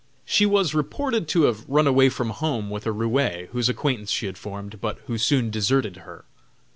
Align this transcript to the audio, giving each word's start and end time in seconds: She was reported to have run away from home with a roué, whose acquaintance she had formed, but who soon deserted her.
She 0.25 0.47
was 0.47 0.73
reported 0.73 1.27
to 1.27 1.43
have 1.43 1.63
run 1.69 1.85
away 1.85 2.09
from 2.09 2.31
home 2.31 2.71
with 2.71 2.87
a 2.87 2.89
roué, 2.89 3.49
whose 3.49 3.69
acquaintance 3.69 4.09
she 4.09 4.25
had 4.25 4.35
formed, 4.35 4.81
but 4.81 4.97
who 5.05 5.19
soon 5.19 5.51
deserted 5.51 5.97
her. 5.97 6.25